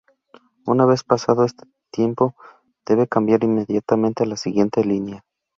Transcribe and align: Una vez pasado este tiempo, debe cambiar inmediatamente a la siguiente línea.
Una 0.65 0.87
vez 0.87 1.03
pasado 1.03 1.45
este 1.45 1.65
tiempo, 1.91 2.33
debe 2.87 3.05
cambiar 3.07 3.43
inmediatamente 3.43 4.23
a 4.23 4.25
la 4.25 4.35
siguiente 4.35 4.83
línea. 4.83 5.23